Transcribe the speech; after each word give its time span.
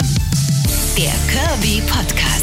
Instagram. 0.00 0.96
Der 0.96 1.12
Kirby 1.30 1.82
Podcast. 1.86 2.35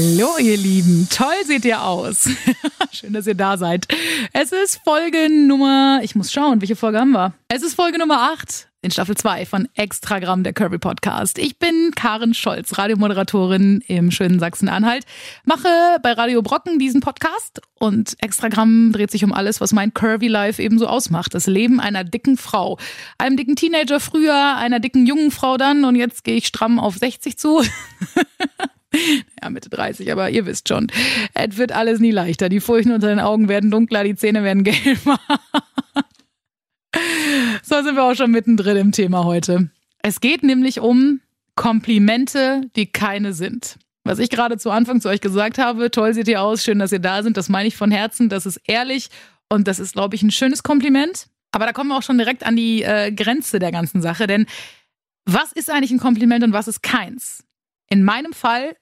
Hallo, 0.00 0.38
ihr 0.38 0.56
Lieben. 0.56 1.06
Toll 1.10 1.44
seht 1.44 1.66
ihr 1.66 1.82
aus. 1.82 2.26
Schön, 2.90 3.12
dass 3.12 3.26
ihr 3.26 3.34
da 3.34 3.58
seid. 3.58 3.86
Es 4.32 4.50
ist 4.50 4.80
Folge 4.82 5.28
Nummer, 5.28 6.00
ich 6.02 6.14
muss 6.14 6.32
schauen, 6.32 6.62
welche 6.62 6.74
Folge 6.74 6.98
haben 7.00 7.10
wir? 7.10 7.34
Es 7.48 7.62
ist 7.62 7.74
Folge 7.74 7.98
Nummer 7.98 8.32
8 8.32 8.70
in 8.80 8.90
Staffel 8.90 9.14
2 9.14 9.44
von 9.44 9.68
Extragramm, 9.74 10.42
der 10.42 10.54
Kirby 10.54 10.78
Podcast. 10.78 11.36
Ich 11.38 11.58
bin 11.58 11.90
Karin 11.94 12.32
Scholz, 12.32 12.78
Radiomoderatorin 12.78 13.82
im 13.88 14.10
schönen 14.10 14.38
Sachsen-Anhalt, 14.38 15.04
mache 15.44 15.68
bei 16.02 16.12
Radio 16.12 16.40
Brocken 16.40 16.78
diesen 16.78 17.02
Podcast 17.02 17.60
und 17.78 18.16
Extragramm 18.22 18.92
dreht 18.92 19.10
sich 19.10 19.22
um 19.22 19.34
alles, 19.34 19.60
was 19.60 19.74
mein 19.74 19.92
Curvy 19.92 20.28
Life 20.28 20.62
ebenso 20.62 20.86
ausmacht. 20.86 21.34
Das 21.34 21.46
Leben 21.46 21.78
einer 21.78 22.04
dicken 22.04 22.38
Frau. 22.38 22.78
Einem 23.18 23.36
dicken 23.36 23.54
Teenager 23.54 24.00
früher, 24.00 24.56
einer 24.56 24.80
dicken 24.80 25.04
jungen 25.04 25.30
Frau 25.30 25.58
dann 25.58 25.84
und 25.84 25.94
jetzt 25.94 26.24
gehe 26.24 26.36
ich 26.36 26.46
stramm 26.46 26.80
auf 26.80 26.96
60 26.96 27.36
zu. 27.36 27.62
Ja, 29.42 29.50
Mitte 29.50 29.70
30, 29.70 30.10
aber 30.10 30.30
ihr 30.30 30.46
wisst 30.46 30.68
schon, 30.68 30.88
es 31.34 31.56
wird 31.56 31.72
alles 31.72 32.00
nie 32.00 32.10
leichter. 32.10 32.48
Die 32.48 32.60
Furchen 32.60 32.92
unter 32.92 33.08
den 33.08 33.20
Augen 33.20 33.48
werden 33.48 33.70
dunkler, 33.70 34.04
die 34.04 34.16
Zähne 34.16 34.42
werden 34.42 34.64
gelber. 34.64 35.18
so 37.62 37.82
sind 37.82 37.94
wir 37.94 38.04
auch 38.04 38.14
schon 38.14 38.30
mittendrin 38.30 38.76
im 38.76 38.92
Thema 38.92 39.24
heute. 39.24 39.70
Es 40.02 40.20
geht 40.20 40.42
nämlich 40.42 40.80
um 40.80 41.20
Komplimente, 41.54 42.62
die 42.76 42.86
keine 42.86 43.32
sind. 43.32 43.76
Was 44.04 44.18
ich 44.18 44.30
gerade 44.30 44.56
zu 44.56 44.70
Anfang 44.70 45.00
zu 45.00 45.08
euch 45.08 45.20
gesagt 45.20 45.58
habe, 45.58 45.90
toll 45.90 46.14
seht 46.14 46.26
ihr 46.26 46.40
aus, 46.42 46.64
schön, 46.64 46.78
dass 46.78 46.90
ihr 46.90 47.00
da 47.00 47.22
sind, 47.22 47.36
das 47.36 47.48
meine 47.48 47.68
ich 47.68 47.76
von 47.76 47.90
Herzen, 47.90 48.28
das 48.28 48.46
ist 48.46 48.60
ehrlich 48.64 49.08
und 49.48 49.68
das 49.68 49.78
ist, 49.78 49.92
glaube 49.92 50.14
ich, 50.14 50.22
ein 50.22 50.30
schönes 50.30 50.62
Kompliment. 50.62 51.26
Aber 51.52 51.66
da 51.66 51.72
kommen 51.72 51.90
wir 51.90 51.98
auch 51.98 52.02
schon 52.02 52.18
direkt 52.18 52.46
an 52.46 52.56
die 52.56 52.82
äh, 52.82 53.12
Grenze 53.12 53.58
der 53.58 53.72
ganzen 53.72 54.00
Sache, 54.00 54.26
denn 54.26 54.46
was 55.26 55.52
ist 55.52 55.70
eigentlich 55.70 55.90
ein 55.90 55.98
Kompliment 55.98 56.44
und 56.44 56.52
was 56.52 56.66
ist 56.66 56.82
keins? 56.82 57.44
In 57.88 58.04
meinem 58.04 58.32
Fall 58.32 58.76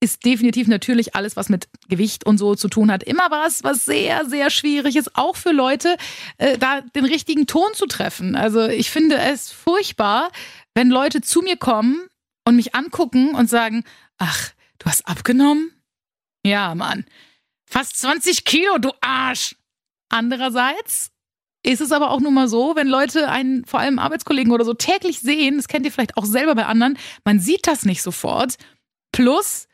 ist 0.00 0.24
definitiv 0.24 0.68
natürlich 0.68 1.14
alles, 1.14 1.36
was 1.36 1.48
mit 1.48 1.68
Gewicht 1.88 2.26
und 2.26 2.38
so 2.38 2.54
zu 2.54 2.68
tun 2.68 2.90
hat, 2.90 3.02
immer 3.02 3.30
was, 3.30 3.64
was 3.64 3.84
sehr, 3.84 4.26
sehr 4.26 4.50
schwierig 4.50 4.96
ist, 4.96 5.16
auch 5.16 5.36
für 5.36 5.52
Leute, 5.52 5.96
äh, 6.38 6.58
da 6.58 6.82
den 6.82 7.04
richtigen 7.04 7.46
Ton 7.46 7.72
zu 7.74 7.86
treffen. 7.86 8.36
Also 8.36 8.66
ich 8.68 8.90
finde 8.90 9.16
es 9.16 9.50
furchtbar, 9.50 10.30
wenn 10.74 10.90
Leute 10.90 11.22
zu 11.22 11.40
mir 11.40 11.56
kommen 11.56 12.06
und 12.44 12.56
mich 12.56 12.74
angucken 12.74 13.34
und 13.34 13.48
sagen, 13.48 13.84
ach, 14.18 14.50
du 14.78 14.86
hast 14.86 15.08
abgenommen? 15.08 15.72
Ja, 16.44 16.74
Mann. 16.74 17.06
Fast 17.68 17.98
20 17.98 18.44
Kilo, 18.44 18.78
du 18.78 18.92
Arsch. 19.00 19.56
Andererseits 20.08 21.10
ist 21.64 21.80
es 21.80 21.90
aber 21.90 22.10
auch 22.10 22.20
nun 22.20 22.34
mal 22.34 22.48
so, 22.48 22.76
wenn 22.76 22.86
Leute 22.86 23.28
einen, 23.28 23.64
vor 23.64 23.80
allem 23.80 23.98
Arbeitskollegen 23.98 24.52
oder 24.52 24.64
so, 24.64 24.74
täglich 24.74 25.20
sehen, 25.20 25.56
das 25.56 25.66
kennt 25.66 25.84
ihr 25.84 25.90
vielleicht 25.90 26.16
auch 26.16 26.24
selber 26.24 26.54
bei 26.54 26.66
anderen, 26.66 26.96
man 27.24 27.40
sieht 27.40 27.66
das 27.66 27.84
nicht 27.84 28.02
sofort. 28.02 28.56
Plus, 29.10 29.66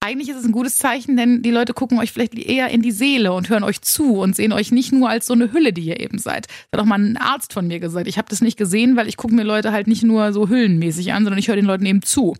eigentlich 0.00 0.28
ist 0.28 0.36
es 0.36 0.44
ein 0.44 0.52
gutes 0.52 0.76
Zeichen, 0.76 1.16
denn 1.16 1.42
die 1.42 1.50
Leute 1.50 1.74
gucken 1.74 1.98
euch 1.98 2.12
vielleicht 2.12 2.34
eher 2.34 2.68
in 2.68 2.82
die 2.82 2.92
Seele 2.92 3.32
und 3.32 3.48
hören 3.48 3.64
euch 3.64 3.82
zu 3.82 4.18
und 4.20 4.36
sehen 4.36 4.52
euch 4.52 4.70
nicht 4.70 4.92
nur 4.92 5.08
als 5.08 5.26
so 5.26 5.34
eine 5.34 5.52
Hülle, 5.52 5.72
die 5.72 5.82
ihr 5.82 6.00
eben 6.00 6.18
seid. 6.18 6.46
Das 6.46 6.78
hat 6.78 6.80
auch 6.80 6.88
mal 6.88 6.98
ein 6.98 7.16
Arzt 7.16 7.52
von 7.52 7.66
mir 7.66 7.80
gesagt. 7.80 8.06
Ich 8.06 8.16
habe 8.16 8.28
das 8.28 8.40
nicht 8.40 8.56
gesehen, 8.56 8.96
weil 8.96 9.08
ich 9.08 9.16
gucke 9.16 9.34
mir 9.34 9.42
Leute 9.42 9.72
halt 9.72 9.86
nicht 9.86 10.04
nur 10.04 10.32
so 10.32 10.48
hüllenmäßig 10.48 11.12
an, 11.12 11.24
sondern 11.24 11.38
ich 11.38 11.48
höre 11.48 11.56
den 11.56 11.64
Leuten 11.64 11.86
eben 11.86 12.02
zu. 12.02 12.36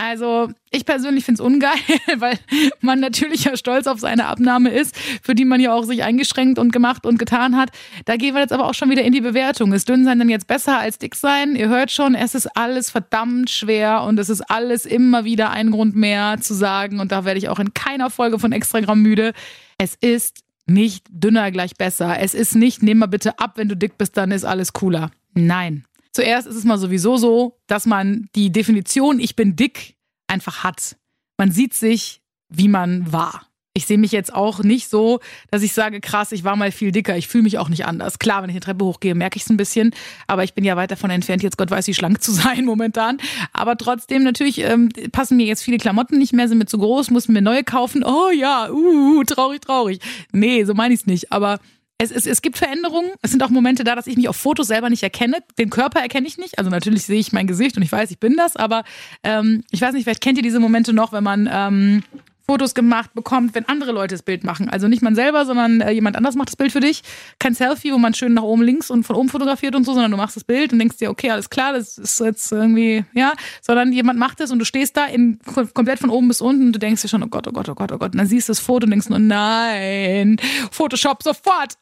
Also 0.00 0.48
ich 0.70 0.86
persönlich 0.86 1.24
finde 1.24 1.42
es 1.42 1.46
ungeil, 1.46 1.72
weil 2.18 2.38
man 2.80 3.00
natürlich 3.00 3.44
ja 3.44 3.56
stolz 3.56 3.88
auf 3.88 3.98
seine 3.98 4.26
Abnahme 4.26 4.70
ist, 4.70 4.96
für 5.22 5.34
die 5.34 5.44
man 5.44 5.60
ja 5.60 5.72
auch 5.72 5.82
sich 5.82 6.04
eingeschränkt 6.04 6.58
und 6.60 6.72
gemacht 6.72 7.04
und 7.04 7.18
getan 7.18 7.56
hat. 7.56 7.70
Da 8.04 8.16
gehen 8.16 8.34
wir 8.34 8.40
jetzt 8.40 8.52
aber 8.52 8.66
auch 8.66 8.74
schon 8.74 8.90
wieder 8.90 9.02
in 9.02 9.12
die 9.12 9.20
Bewertung. 9.20 9.72
Ist 9.72 9.88
dünn 9.88 10.04
sein 10.04 10.20
denn 10.20 10.28
jetzt 10.28 10.46
besser 10.46 10.78
als 10.78 10.98
dick 10.98 11.16
sein? 11.16 11.56
Ihr 11.56 11.68
hört 11.68 11.90
schon, 11.90 12.14
es 12.14 12.36
ist 12.36 12.46
alles 12.56 12.90
verdammt 12.90 13.50
schwer 13.50 14.02
und 14.04 14.20
es 14.20 14.28
ist 14.28 14.42
alles 14.42 14.86
immer 14.86 15.24
wieder 15.24 15.50
ein 15.50 15.72
Grund 15.72 15.96
mehr 15.96 16.36
zu 16.40 16.54
sagen. 16.54 17.00
Und 17.00 17.10
da 17.10 17.24
werde 17.24 17.38
ich 17.38 17.48
auch 17.48 17.58
in 17.58 17.74
keiner 17.74 18.08
Folge 18.08 18.38
von 18.38 18.52
Extragramm 18.52 19.02
müde. 19.02 19.32
Es 19.78 19.96
ist 19.96 20.44
nicht 20.66 21.06
dünner 21.10 21.50
gleich 21.50 21.74
besser. 21.76 22.20
Es 22.20 22.34
ist 22.34 22.54
nicht, 22.54 22.84
nimm 22.84 22.98
mal 22.98 23.06
bitte 23.06 23.40
ab, 23.40 23.54
wenn 23.56 23.68
du 23.68 23.76
dick 23.76 23.98
bist, 23.98 24.16
dann 24.16 24.30
ist 24.30 24.44
alles 24.44 24.72
cooler. 24.72 25.10
Nein. 25.34 25.87
Zuerst 26.12 26.46
ist 26.46 26.56
es 26.56 26.64
mal 26.64 26.78
sowieso 26.78 27.16
so, 27.16 27.58
dass 27.66 27.86
man 27.86 28.28
die 28.34 28.50
Definition 28.50 29.20
ich 29.20 29.36
bin 29.36 29.56
dick 29.56 29.96
einfach 30.26 30.64
hat. 30.64 30.96
Man 31.38 31.52
sieht 31.52 31.74
sich, 31.74 32.22
wie 32.48 32.68
man 32.68 33.12
war. 33.12 33.48
Ich 33.78 33.86
sehe 33.86 33.96
mich 33.96 34.10
jetzt 34.10 34.34
auch 34.34 34.64
nicht 34.64 34.88
so, 34.88 35.20
dass 35.52 35.62
ich 35.62 35.72
sage, 35.72 36.00
krass, 36.00 36.32
ich 36.32 36.42
war 36.42 36.56
mal 36.56 36.72
viel 36.72 36.90
dicker. 36.90 37.16
Ich 37.16 37.28
fühle 37.28 37.44
mich 37.44 37.58
auch 37.58 37.68
nicht 37.68 37.86
anders. 37.86 38.18
Klar, 38.18 38.42
wenn 38.42 38.50
ich 38.50 38.54
eine 38.54 38.60
Treppe 38.60 38.84
hochgehe, 38.84 39.14
merke 39.14 39.36
ich 39.36 39.44
es 39.44 39.50
ein 39.50 39.56
bisschen. 39.56 39.94
Aber 40.26 40.42
ich 40.42 40.54
bin 40.54 40.64
ja 40.64 40.76
weit 40.76 40.90
davon 40.90 41.10
entfernt, 41.10 41.44
jetzt 41.44 41.58
Gott 41.58 41.70
weiß 41.70 41.86
wie 41.86 41.94
schlank 41.94 42.20
zu 42.20 42.32
sein 42.32 42.64
momentan. 42.64 43.18
Aber 43.52 43.76
trotzdem, 43.76 44.24
natürlich 44.24 44.58
ähm, 44.62 44.88
passen 45.12 45.36
mir 45.36 45.46
jetzt 45.46 45.62
viele 45.62 45.78
Klamotten 45.78 46.18
nicht 46.18 46.32
mehr, 46.32 46.48
sind 46.48 46.58
mir 46.58 46.66
zu 46.66 46.78
groß, 46.78 47.10
muss 47.10 47.28
mir 47.28 47.40
neue 47.40 47.62
kaufen. 47.62 48.02
Oh 48.04 48.30
ja, 48.30 48.68
uh, 48.68 49.22
traurig, 49.22 49.60
traurig. 49.60 50.00
Nee, 50.32 50.64
so 50.64 50.74
meine 50.74 50.92
ich 50.92 51.00
es 51.00 51.06
nicht. 51.06 51.30
Aber 51.30 51.60
es, 51.98 52.12
es, 52.12 52.26
es 52.26 52.42
gibt 52.42 52.56
Veränderungen. 52.56 53.10
Es 53.22 53.32
sind 53.32 53.42
auch 53.42 53.50
Momente 53.50 53.82
da, 53.82 53.96
dass 53.96 54.06
ich 54.06 54.16
mich 54.16 54.28
auf 54.28 54.36
Fotos 54.36 54.68
selber 54.68 54.88
nicht 54.88 55.02
erkenne. 55.02 55.38
Den 55.58 55.68
Körper 55.68 56.00
erkenne 56.00 56.28
ich 56.28 56.38
nicht. 56.38 56.58
Also 56.58 56.70
natürlich 56.70 57.04
sehe 57.04 57.18
ich 57.18 57.32
mein 57.32 57.48
Gesicht 57.48 57.76
und 57.76 57.82
ich 57.82 57.90
weiß, 57.90 58.10
ich 58.12 58.20
bin 58.20 58.36
das, 58.36 58.56
aber 58.56 58.84
ähm, 59.24 59.64
ich 59.70 59.80
weiß 59.80 59.92
nicht, 59.94 60.04
vielleicht 60.04 60.22
kennt 60.22 60.38
ihr 60.38 60.44
diese 60.44 60.60
Momente 60.60 60.92
noch, 60.92 61.12
wenn 61.12 61.24
man 61.24 61.48
ähm, 61.52 62.04
Fotos 62.50 62.74
gemacht 62.74 63.12
bekommt, 63.12 63.54
wenn 63.54 63.66
andere 63.66 63.92
Leute 63.92 64.14
das 64.14 64.22
Bild 64.22 64.42
machen. 64.42 64.70
Also 64.70 64.88
nicht 64.88 65.02
man 65.02 65.14
selber, 65.14 65.44
sondern 65.44 65.82
äh, 65.82 65.90
jemand 65.90 66.16
anders 66.16 66.34
macht 66.34 66.48
das 66.48 66.56
Bild 66.56 66.72
für 66.72 66.80
dich. 66.80 67.02
Kein 67.38 67.52
Selfie, 67.52 67.92
wo 67.92 67.98
man 67.98 68.14
schön 68.14 68.32
nach 68.32 68.42
oben 68.42 68.62
links 68.62 68.90
und 68.90 69.04
von 69.04 69.16
oben 69.16 69.28
fotografiert 69.28 69.74
und 69.74 69.84
so, 69.84 69.92
sondern 69.92 70.10
du 70.10 70.16
machst 70.16 70.34
das 70.34 70.44
Bild 70.44 70.72
und 70.72 70.78
denkst 70.78 70.96
dir, 70.96 71.10
okay, 71.10 71.30
alles 71.30 71.50
klar, 71.50 71.74
das 71.74 71.98
ist 71.98 72.20
jetzt 72.20 72.50
irgendwie, 72.50 73.04
ja, 73.12 73.34
sondern 73.60 73.92
jemand 73.92 74.18
macht 74.18 74.40
es 74.40 74.50
und 74.50 74.60
du 74.60 74.64
stehst 74.64 74.96
da 74.96 75.04
in, 75.04 75.38
komplett 75.74 75.98
von 75.98 76.08
oben 76.08 76.28
bis 76.28 76.40
unten 76.40 76.68
und 76.68 76.72
du 76.72 76.78
denkst 76.78 77.02
dir 77.02 77.08
schon, 77.08 77.22
oh 77.22 77.26
Gott, 77.26 77.46
oh 77.46 77.52
Gott, 77.52 77.68
oh 77.68 77.74
Gott, 77.74 77.92
oh 77.92 77.98
Gott. 77.98 78.12
Und 78.12 78.18
dann 78.18 78.26
siehst 78.26 78.48
du 78.48 78.52
das 78.52 78.60
Foto 78.60 78.84
und 78.84 78.92
denkst 78.92 79.10
nur, 79.10 79.18
nein, 79.18 80.40
Photoshop 80.70 81.22
sofort. 81.22 81.74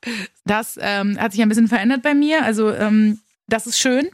Das 0.46 0.76
ähm, 0.82 1.16
hat 1.20 1.30
sich 1.30 1.42
ein 1.42 1.48
bisschen 1.48 1.68
verändert 1.68 2.02
bei 2.02 2.12
mir. 2.12 2.44
Also 2.44 2.72
ähm, 2.72 3.20
das 3.46 3.68
ist 3.68 3.78
schön. 3.78 4.08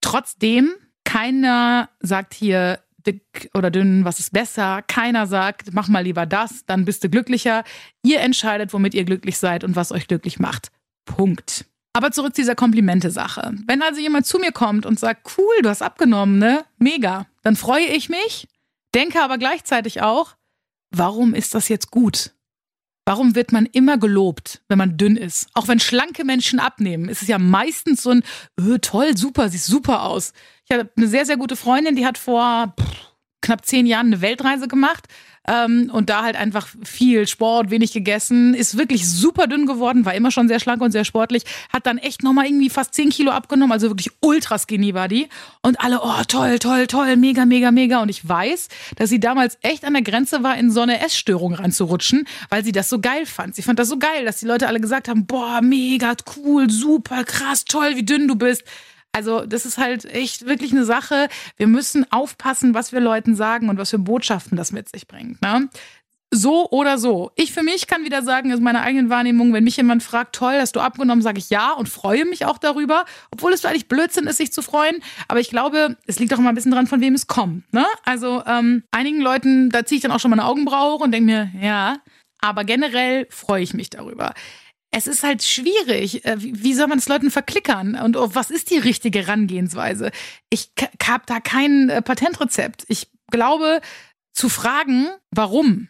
Trotzdem, 0.00 0.70
keiner 1.04 1.90
sagt 2.00 2.34
hier, 2.34 2.80
dick 3.06 3.50
oder 3.54 3.70
dünn, 3.70 4.04
was 4.04 4.18
ist 4.18 4.32
besser. 4.32 4.82
Keiner 4.82 5.26
sagt, 5.26 5.72
mach 5.72 5.88
mal 5.88 6.04
lieber 6.04 6.26
das, 6.26 6.64
dann 6.66 6.84
bist 6.84 7.04
du 7.04 7.08
glücklicher. 7.08 7.64
Ihr 8.02 8.20
entscheidet, 8.20 8.72
womit 8.72 8.94
ihr 8.94 9.04
glücklich 9.04 9.38
seid 9.38 9.64
und 9.64 9.76
was 9.76 9.92
euch 9.92 10.06
glücklich 10.06 10.38
macht. 10.38 10.70
Punkt. 11.04 11.66
Aber 11.92 12.12
zurück 12.12 12.34
zu 12.34 12.42
dieser 12.42 12.54
Komplimente-Sache. 12.54 13.54
Wenn 13.66 13.82
also 13.82 14.00
jemand 14.00 14.26
zu 14.26 14.38
mir 14.38 14.52
kommt 14.52 14.86
und 14.86 15.00
sagt, 15.00 15.36
cool, 15.36 15.54
du 15.62 15.68
hast 15.68 15.82
abgenommen, 15.82 16.38
ne? 16.38 16.64
Mega. 16.78 17.26
Dann 17.42 17.56
freue 17.56 17.86
ich 17.86 18.08
mich, 18.08 18.46
denke 18.94 19.22
aber 19.22 19.38
gleichzeitig 19.38 20.02
auch, 20.02 20.36
warum 20.90 21.34
ist 21.34 21.54
das 21.54 21.68
jetzt 21.68 21.90
gut? 21.90 22.32
Warum 23.10 23.34
wird 23.34 23.50
man 23.50 23.66
immer 23.66 23.98
gelobt, 23.98 24.62
wenn 24.68 24.78
man 24.78 24.96
dünn 24.96 25.16
ist? 25.16 25.48
Auch 25.54 25.66
wenn 25.66 25.80
schlanke 25.80 26.24
Menschen 26.24 26.60
abnehmen, 26.60 27.08
ist 27.08 27.22
es 27.22 27.26
ja 27.26 27.40
meistens 27.40 28.04
so 28.04 28.10
ein, 28.10 28.22
öh, 28.60 28.78
toll, 28.78 29.16
super, 29.16 29.48
sieht 29.48 29.62
super 29.62 30.04
aus. 30.04 30.32
Ich 30.64 30.70
habe 30.70 30.88
eine 30.96 31.08
sehr, 31.08 31.26
sehr 31.26 31.36
gute 31.36 31.56
Freundin, 31.56 31.96
die 31.96 32.06
hat 32.06 32.18
vor 32.18 32.72
pff, 32.80 33.09
knapp 33.40 33.64
zehn 33.64 33.86
Jahren 33.86 34.06
eine 34.06 34.20
Weltreise 34.20 34.68
gemacht 34.68 35.06
ähm, 35.48 35.90
und 35.92 36.10
da 36.10 36.22
halt 36.22 36.36
einfach 36.36 36.68
viel 36.84 37.26
Sport, 37.26 37.70
wenig 37.70 37.92
gegessen, 37.92 38.54
ist 38.54 38.76
wirklich 38.76 39.08
super 39.08 39.46
dünn 39.46 39.66
geworden, 39.66 40.04
war 40.04 40.14
immer 40.14 40.30
schon 40.30 40.48
sehr 40.48 40.60
schlank 40.60 40.82
und 40.82 40.92
sehr 40.92 41.04
sportlich, 41.04 41.44
hat 41.72 41.86
dann 41.86 41.98
echt 41.98 42.22
nochmal 42.22 42.46
irgendwie 42.46 42.70
fast 42.70 42.94
zehn 42.94 43.10
Kilo 43.10 43.32
abgenommen, 43.32 43.72
also 43.72 43.88
wirklich 43.88 44.10
ultra 44.20 44.58
skinny 44.58 44.94
war 44.94 45.08
die 45.08 45.28
und 45.62 45.80
alle, 45.80 46.00
oh 46.02 46.22
toll, 46.28 46.58
toll, 46.58 46.86
toll, 46.86 47.16
mega, 47.16 47.46
mega, 47.46 47.70
mega 47.70 48.02
und 48.02 48.10
ich 48.10 48.26
weiß, 48.26 48.68
dass 48.96 49.10
sie 49.10 49.20
damals 49.20 49.58
echt 49.62 49.84
an 49.84 49.94
der 49.94 50.02
Grenze 50.02 50.42
war, 50.42 50.56
in 50.56 50.70
so 50.70 50.82
eine 50.82 51.00
Essstörung 51.00 51.54
reinzurutschen, 51.54 52.26
weil 52.50 52.64
sie 52.64 52.72
das 52.72 52.88
so 52.88 53.00
geil 53.00 53.26
fand. 53.26 53.54
Sie 53.54 53.62
fand 53.62 53.78
das 53.78 53.88
so 53.88 53.98
geil, 53.98 54.24
dass 54.24 54.40
die 54.40 54.46
Leute 54.46 54.68
alle 54.68 54.80
gesagt 54.80 55.08
haben, 55.08 55.26
boah, 55.26 55.60
mega, 55.62 56.14
cool, 56.36 56.68
super, 56.70 57.24
krass, 57.24 57.64
toll, 57.64 57.96
wie 57.96 58.04
dünn 58.04 58.28
du 58.28 58.36
bist. 58.36 58.62
Also 59.12 59.44
das 59.44 59.66
ist 59.66 59.78
halt 59.78 60.04
echt 60.04 60.46
wirklich 60.46 60.72
eine 60.72 60.84
Sache. 60.84 61.28
Wir 61.56 61.66
müssen 61.66 62.10
aufpassen, 62.12 62.74
was 62.74 62.92
wir 62.92 63.00
Leuten 63.00 63.34
sagen 63.34 63.68
und 63.68 63.78
was 63.78 63.90
für 63.90 63.98
Botschaften 63.98 64.56
das 64.56 64.72
mit 64.72 64.88
sich 64.88 65.08
bringt. 65.08 65.42
Ne? 65.42 65.68
So 66.32 66.70
oder 66.70 66.96
so. 66.96 67.32
Ich 67.34 67.52
für 67.52 67.64
mich 67.64 67.88
kann 67.88 68.04
wieder 68.04 68.22
sagen, 68.22 68.52
ist 68.52 68.62
meine 68.62 68.82
eigene 68.82 69.10
Wahrnehmung, 69.10 69.52
wenn 69.52 69.64
mich 69.64 69.76
jemand 69.76 70.04
fragt, 70.04 70.36
toll, 70.36 70.54
hast 70.60 70.76
du 70.76 70.80
abgenommen, 70.80 71.22
sage 71.22 71.38
ich 71.38 71.50
ja 71.50 71.72
und 71.72 71.88
freue 71.88 72.24
mich 72.24 72.44
auch 72.44 72.56
darüber, 72.56 73.04
obwohl 73.32 73.52
es 73.52 73.64
eigentlich 73.64 73.88
Blödsinn 73.88 74.28
ist, 74.28 74.36
sich 74.36 74.52
zu 74.52 74.62
freuen. 74.62 75.02
Aber 75.26 75.40
ich 75.40 75.50
glaube, 75.50 75.96
es 76.06 76.20
liegt 76.20 76.32
auch 76.32 76.38
immer 76.38 76.50
ein 76.50 76.54
bisschen 76.54 76.70
dran, 76.70 76.86
von 76.86 77.00
wem 77.00 77.14
es 77.14 77.26
kommt. 77.26 77.72
Ne? 77.72 77.84
Also 78.04 78.44
ähm, 78.46 78.84
einigen 78.92 79.20
Leuten, 79.20 79.70
da 79.70 79.84
ziehe 79.84 79.96
ich 79.96 80.02
dann 80.02 80.12
auch 80.12 80.20
schon 80.20 80.30
meine 80.30 80.44
Augenbraue 80.44 80.94
hoch 80.94 81.00
und 81.00 81.10
denke 81.10 81.26
mir, 81.26 81.50
ja, 81.60 81.96
aber 82.40 82.62
generell 82.62 83.26
freue 83.28 83.62
ich 83.62 83.74
mich 83.74 83.90
darüber 83.90 84.32
es 84.90 85.06
ist 85.06 85.22
halt 85.22 85.42
schwierig. 85.42 86.24
Äh, 86.24 86.36
wie 86.38 86.74
soll 86.74 86.88
man 86.88 86.98
es 86.98 87.08
Leuten 87.08 87.30
verklickern? 87.30 87.94
Und 87.94 88.16
was 88.16 88.50
ist 88.50 88.70
die 88.70 88.78
richtige 88.78 89.20
Herangehensweise? 89.20 90.10
Ich 90.50 90.72
habe 91.02 91.22
da 91.26 91.40
kein 91.40 91.88
äh, 91.88 92.02
Patentrezept. 92.02 92.84
Ich 92.88 93.08
glaube, 93.30 93.80
zu 94.32 94.48
fragen, 94.48 95.08
warum, 95.30 95.88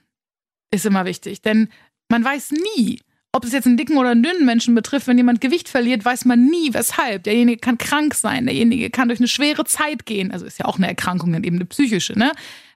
ist 0.70 0.86
immer 0.86 1.04
wichtig. 1.04 1.42
Denn 1.42 1.68
Man 2.10 2.24
weiß 2.24 2.50
nie, 2.50 3.00
ob 3.32 3.44
es 3.44 3.52
jetzt 3.52 3.66
einen 3.66 3.76
dicken 3.76 3.96
oder 3.96 4.10
einen 4.10 4.24
dünnen 4.24 4.44
Menschen 4.44 4.74
betrifft, 4.74 5.06
wenn 5.06 5.16
jemand 5.16 5.40
Gewicht 5.40 5.68
verliert, 5.68 6.04
weiß 6.04 6.24
man 6.24 6.46
nie, 6.46 6.74
weshalb. 6.74 7.22
Derjenige 7.22 7.60
kann 7.60 7.78
krank 7.78 8.14
sein, 8.14 8.46
derjenige 8.46 8.90
kann 8.90 9.08
durch 9.08 9.20
eine 9.20 9.28
schwere 9.28 9.64
Zeit 9.64 10.04
gehen. 10.04 10.32
Also 10.32 10.44
ist 10.44 10.58
ja 10.58 10.64
auch 10.66 10.76
eine 10.76 10.88
Erkrankung, 10.88 11.32
eben 11.34 11.56
eine 11.56 11.66
psychische, 11.66 12.18
ne? 12.18 12.32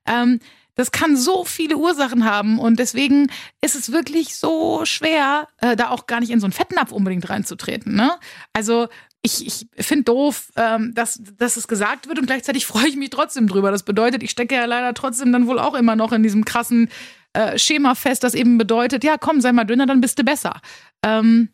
Ähm, 0.06 0.38
das 0.74 0.90
kann 0.90 1.16
so 1.16 1.44
viele 1.44 1.76
Ursachen 1.76 2.24
haben 2.24 2.58
und 2.58 2.78
deswegen 2.78 3.30
ist 3.60 3.76
es 3.76 3.92
wirklich 3.92 4.36
so 4.36 4.84
schwer, 4.84 5.48
äh, 5.58 5.76
da 5.76 5.90
auch 5.90 6.06
gar 6.06 6.20
nicht 6.20 6.30
in 6.30 6.40
so 6.40 6.46
einen 6.46 6.52
Fettnapf 6.52 6.92
unbedingt 6.92 7.28
reinzutreten. 7.28 7.94
Ne? 7.94 8.12
Also 8.52 8.88
ich, 9.22 9.46
ich 9.46 9.86
finde 9.86 10.04
doof, 10.04 10.50
ähm, 10.56 10.92
dass, 10.94 11.20
dass 11.38 11.56
es 11.56 11.68
gesagt 11.68 12.08
wird 12.08 12.18
und 12.18 12.26
gleichzeitig 12.26 12.66
freue 12.66 12.88
ich 12.88 12.96
mich 12.96 13.10
trotzdem 13.10 13.46
drüber. 13.46 13.70
Das 13.70 13.84
bedeutet, 13.84 14.22
ich 14.22 14.30
stecke 14.30 14.54
ja 14.54 14.64
leider 14.64 14.94
trotzdem 14.94 15.32
dann 15.32 15.46
wohl 15.46 15.58
auch 15.58 15.74
immer 15.74 15.96
noch 15.96 16.12
in 16.12 16.22
diesem 16.22 16.44
krassen 16.44 16.88
äh, 17.32 17.58
Schema 17.58 17.94
fest, 17.94 18.22
das 18.22 18.34
eben 18.34 18.58
bedeutet, 18.58 19.02
ja 19.04 19.16
komm, 19.18 19.40
sei 19.40 19.52
mal 19.52 19.64
dünner, 19.64 19.86
dann 19.86 20.00
bist 20.00 20.18
du 20.18 20.24
besser. 20.24 20.60
Ähm, 21.02 21.48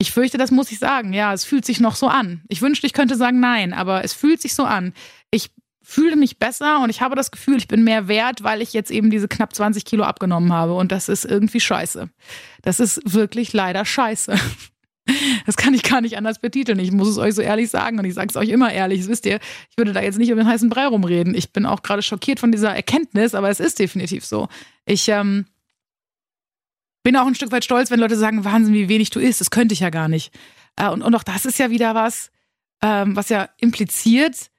ich 0.00 0.12
fürchte, 0.12 0.38
das 0.38 0.52
muss 0.52 0.70
ich 0.70 0.78
sagen. 0.78 1.12
Ja, 1.12 1.32
es 1.32 1.44
fühlt 1.44 1.64
sich 1.64 1.80
noch 1.80 1.96
so 1.96 2.06
an. 2.06 2.42
Ich 2.48 2.62
wünschte, 2.62 2.86
ich 2.86 2.92
könnte 2.92 3.16
sagen 3.16 3.40
nein, 3.40 3.72
aber 3.72 4.04
es 4.04 4.12
fühlt 4.12 4.40
sich 4.40 4.54
so 4.54 4.64
an. 4.64 4.94
Ich 5.30 5.50
fühle 5.88 6.16
mich 6.16 6.38
besser 6.38 6.80
und 6.80 6.90
ich 6.90 7.00
habe 7.00 7.16
das 7.16 7.30
Gefühl, 7.30 7.56
ich 7.56 7.66
bin 7.66 7.82
mehr 7.82 8.08
wert, 8.08 8.42
weil 8.42 8.60
ich 8.60 8.74
jetzt 8.74 8.90
eben 8.90 9.08
diese 9.08 9.26
knapp 9.26 9.54
20 9.54 9.86
Kilo 9.86 10.04
abgenommen 10.04 10.52
habe. 10.52 10.74
Und 10.74 10.92
das 10.92 11.08
ist 11.08 11.24
irgendwie 11.24 11.60
scheiße. 11.60 12.10
Das 12.60 12.78
ist 12.78 13.00
wirklich 13.14 13.54
leider 13.54 13.84
scheiße. 13.84 14.34
Das 15.46 15.56
kann 15.56 15.72
ich 15.72 15.84
gar 15.84 16.02
nicht 16.02 16.18
anders 16.18 16.38
betiteln. 16.38 16.78
Ich 16.78 16.92
muss 16.92 17.08
es 17.08 17.16
euch 17.16 17.34
so 17.34 17.40
ehrlich 17.40 17.70
sagen 17.70 17.98
und 17.98 18.04
ich 18.04 18.12
sage 18.12 18.26
es 18.28 18.36
euch 18.36 18.50
immer 18.50 18.70
ehrlich. 18.70 19.00
Das 19.00 19.08
wisst 19.08 19.24
ihr, 19.24 19.38
ich 19.70 19.78
würde 19.78 19.94
da 19.94 20.02
jetzt 20.02 20.18
nicht 20.18 20.30
um 20.30 20.36
den 20.36 20.46
heißen 20.46 20.68
Brei 20.68 20.86
rumreden. 20.86 21.34
Ich 21.34 21.50
bin 21.50 21.64
auch 21.64 21.80
gerade 21.80 22.02
schockiert 22.02 22.40
von 22.40 22.52
dieser 22.52 22.76
Erkenntnis, 22.76 23.34
aber 23.34 23.48
es 23.48 23.58
ist 23.58 23.78
definitiv 23.78 24.26
so. 24.26 24.48
Ich 24.84 25.08
ähm, 25.08 25.46
bin 27.02 27.16
auch 27.16 27.26
ein 27.26 27.34
Stück 27.34 27.52
weit 27.52 27.64
stolz, 27.64 27.90
wenn 27.90 28.00
Leute 28.00 28.18
sagen, 28.18 28.44
Wahnsinn, 28.44 28.74
wie 28.74 28.90
wenig 28.90 29.08
du 29.08 29.18
isst. 29.18 29.40
Das 29.40 29.50
könnte 29.50 29.72
ich 29.72 29.80
ja 29.80 29.88
gar 29.88 30.08
nicht. 30.08 30.30
Äh, 30.76 30.90
und, 30.90 31.00
und 31.00 31.14
auch 31.14 31.24
das 31.24 31.46
ist 31.46 31.58
ja 31.58 31.70
wieder 31.70 31.94
was, 31.94 32.30
ähm, 32.82 33.16
was 33.16 33.30
ja 33.30 33.48
impliziert, 33.56 34.50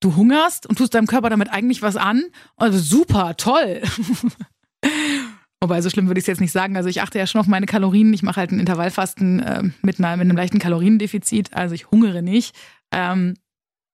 du 0.00 0.16
hungerst 0.16 0.66
und 0.66 0.76
tust 0.78 0.94
deinem 0.94 1.06
Körper 1.06 1.30
damit 1.30 1.52
eigentlich 1.52 1.82
was 1.82 1.96
an. 1.96 2.24
Also 2.56 2.78
super, 2.78 3.36
toll. 3.36 3.82
Wobei, 5.60 5.80
so 5.80 5.88
schlimm 5.88 6.06
würde 6.06 6.18
ich 6.18 6.24
es 6.24 6.28
jetzt 6.28 6.40
nicht 6.40 6.52
sagen. 6.52 6.76
Also 6.76 6.88
ich 6.88 7.00
achte 7.00 7.18
ja 7.18 7.26
schon 7.26 7.40
auf 7.40 7.46
meine 7.46 7.66
Kalorien. 7.66 8.12
Ich 8.12 8.22
mache 8.22 8.40
halt 8.40 8.52
ein 8.52 8.60
Intervallfasten 8.60 9.40
äh, 9.40 9.62
mit, 9.82 9.98
einer, 9.98 10.16
mit 10.16 10.26
einem 10.26 10.36
leichten 10.36 10.58
Kaloriendefizit. 10.58 11.54
Also 11.54 11.74
ich 11.74 11.90
hungere 11.90 12.22
nicht. 12.22 12.54
Ähm, 12.92 13.34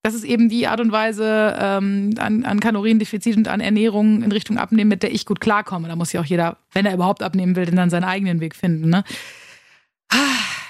das 0.02 0.14
ist 0.14 0.24
eben 0.24 0.48
die 0.48 0.66
Art 0.66 0.80
und 0.80 0.90
Weise 0.90 1.56
ähm, 1.58 2.14
an, 2.18 2.44
an 2.44 2.58
Kaloriendefizit 2.58 3.36
und 3.36 3.46
an 3.46 3.60
Ernährung 3.60 4.24
in 4.24 4.32
Richtung 4.32 4.58
Abnehmen, 4.58 4.88
mit 4.88 5.04
der 5.04 5.14
ich 5.14 5.24
gut 5.24 5.40
klarkomme. 5.40 5.86
Da 5.86 5.94
muss 5.94 6.12
ja 6.12 6.20
auch 6.20 6.24
jeder, 6.24 6.58
wenn 6.72 6.84
er 6.84 6.94
überhaupt 6.94 7.22
abnehmen 7.22 7.54
will, 7.54 7.66
dann 7.66 7.90
seinen 7.90 8.04
eigenen 8.04 8.40
Weg 8.40 8.56
finden. 8.56 8.90
Ne? 8.90 9.04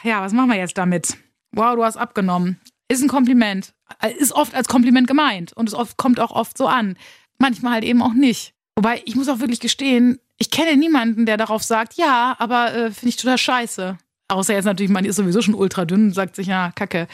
Ja, 0.05 0.21
was 0.21 0.33
machen 0.33 0.51
wir 0.51 0.59
jetzt 0.59 0.77
damit? 0.77 1.17
Wow, 1.53 1.77
du 1.77 1.85
hast 1.85 1.97
abgenommen. 1.97 2.61
Ist 2.89 3.03
ein 3.03 3.09
Kompliment. 3.09 3.73
Ist 4.19 4.33
oft 4.33 4.55
als 4.55 4.69
Kompliment 4.69 5.07
gemeint 5.07 5.53
und 5.53 5.69
es 5.69 5.75
oft, 5.75 5.97
kommt 5.97 6.21
auch 6.21 6.33
oft 6.33 6.57
so 6.57 6.67
an. 6.67 6.97
Manchmal 7.39 7.75
halt 7.75 7.85
eben 7.85 8.03
auch 8.03 8.15
nicht. 8.15 8.55
Wobei, 8.77 9.03
ich 9.05 9.17
muss 9.17 9.29
auch 9.29 9.41
wirklich 9.41 9.61
gestehen, 9.61 10.19
ich 10.39 10.51
kenne 10.51 10.77
niemanden, 10.77 11.27
der 11.27 11.37
darauf 11.37 11.63
sagt, 11.63 11.95
ja, 11.95 12.35
aber 12.39 12.75
äh, 12.75 12.91
finde 12.91 13.11
ich 13.11 13.17
total 13.17 13.39
scheiße. 13.39 13.99
Außer 14.29 14.55
jetzt 14.55 14.65
natürlich, 14.65 14.91
man 14.91 15.05
ist 15.05 15.17
sowieso 15.17 15.43
schon 15.43 15.55
ultra 15.55 15.85
dünn 15.85 16.07
und 16.07 16.15
sagt 16.15 16.37
sich, 16.37 16.47
ja, 16.47 16.73
kacke. 16.75 17.07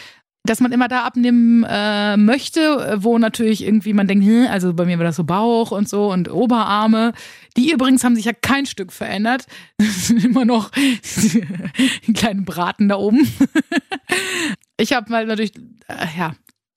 Dass 0.44 0.60
man 0.60 0.72
immer 0.72 0.88
da 0.88 1.02
abnehmen 1.02 1.66
äh, 1.68 2.16
möchte, 2.16 2.96
wo 3.02 3.18
natürlich 3.18 3.64
irgendwie 3.64 3.92
man 3.92 4.06
denkt, 4.06 4.24
hm, 4.24 4.46
also 4.48 4.72
bei 4.72 4.86
mir 4.86 4.96
war 4.96 5.04
das 5.04 5.16
so 5.16 5.24
Bauch 5.24 5.72
und 5.72 5.88
so 5.88 6.10
und 6.10 6.30
Oberarme. 6.30 7.12
Die 7.56 7.72
übrigens 7.72 8.04
haben 8.04 8.14
sich 8.14 8.24
ja 8.24 8.32
kein 8.32 8.64
Stück 8.64 8.92
verändert. 8.92 9.46
immer 10.24 10.44
noch 10.44 10.70
einen 12.06 12.14
kleinen 12.14 12.44
Braten 12.44 12.88
da 12.88 12.96
oben. 12.96 13.30
ich 14.78 14.92
habe 14.92 15.10
mal 15.10 15.26
natürlich, 15.26 15.52
äh, 15.88 16.06
ja, 16.16 16.34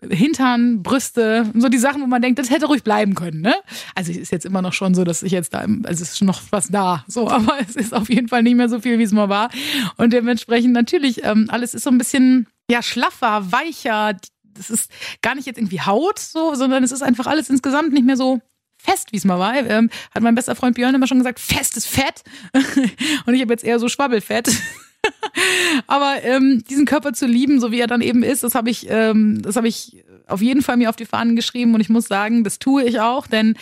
Hintern, 0.09 0.81
Brüste, 0.81 1.51
so 1.53 1.69
die 1.69 1.77
Sachen, 1.77 2.01
wo 2.01 2.07
man 2.07 2.21
denkt, 2.21 2.39
das 2.39 2.49
hätte 2.49 2.65
ruhig 2.65 2.83
bleiben 2.83 3.13
können, 3.13 3.41
ne? 3.41 3.53
Also 3.93 4.11
es 4.11 4.17
ist 4.17 4.31
jetzt 4.31 4.45
immer 4.45 4.61
noch 4.61 4.73
schon 4.73 4.95
so, 4.95 5.03
dass 5.03 5.21
ich 5.21 5.31
jetzt 5.31 5.53
da, 5.53 5.59
also 5.59 6.03
es 6.03 6.13
ist 6.13 6.21
noch 6.23 6.41
was 6.49 6.69
da, 6.69 7.05
so, 7.07 7.29
aber 7.29 7.57
es 7.61 7.75
ist 7.75 7.93
auf 7.93 8.09
jeden 8.09 8.27
Fall 8.27 8.41
nicht 8.41 8.55
mehr 8.55 8.69
so 8.69 8.79
viel, 8.79 8.97
wie 8.97 9.03
es 9.03 9.11
mal 9.11 9.29
war. 9.29 9.49
Und 9.97 10.11
dementsprechend 10.11 10.73
natürlich, 10.73 11.23
ähm, 11.23 11.47
alles 11.49 11.73
ist 11.73 11.83
so 11.83 11.91
ein 11.91 11.99
bisschen, 11.99 12.47
ja, 12.69 12.81
schlaffer, 12.81 13.51
weicher. 13.51 14.17
Das 14.43 14.69
ist 14.69 14.91
gar 15.21 15.35
nicht 15.35 15.45
jetzt 15.45 15.57
irgendwie 15.57 15.81
Haut, 15.81 16.19
so, 16.19 16.55
sondern 16.55 16.83
es 16.83 16.91
ist 16.91 17.03
einfach 17.03 17.27
alles 17.27 17.49
insgesamt 17.49 17.93
nicht 17.93 18.05
mehr 18.05 18.17
so 18.17 18.41
fest, 18.77 19.11
wie 19.11 19.17
es 19.17 19.25
mal 19.25 19.39
war. 19.39 19.55
Ähm, 19.55 19.89
hat 20.13 20.23
mein 20.23 20.35
bester 20.35 20.55
Freund 20.55 20.75
Björn 20.75 20.95
immer 20.95 21.07
schon 21.07 21.19
gesagt, 21.19 21.39
fest 21.39 21.77
ist 21.77 21.87
Fett. 21.87 22.23
Und 23.25 23.33
ich 23.33 23.41
habe 23.41 23.53
jetzt 23.53 23.63
eher 23.63 23.79
so 23.79 23.87
Schwabbelfett. 23.87 24.49
Aber 25.87 26.23
ähm, 26.23 26.63
diesen 26.69 26.85
Körper 26.85 27.13
zu 27.13 27.25
lieben, 27.25 27.59
so 27.59 27.71
wie 27.71 27.79
er 27.79 27.87
dann 27.87 28.01
eben 28.01 28.23
ist, 28.23 28.43
das 28.43 28.55
habe 28.55 28.69
ich, 28.69 28.87
ähm, 28.89 29.41
das 29.41 29.55
habe 29.55 29.67
ich 29.67 30.03
auf 30.27 30.41
jeden 30.41 30.61
Fall 30.61 30.77
mir 30.77 30.89
auf 30.89 30.95
die 30.95 31.05
Fahnen 31.05 31.35
geschrieben 31.35 31.73
und 31.73 31.81
ich 31.81 31.89
muss 31.89 32.07
sagen, 32.07 32.43
das 32.43 32.59
tue 32.59 32.83
ich 32.83 32.99
auch, 32.99 33.27
denn 33.27 33.55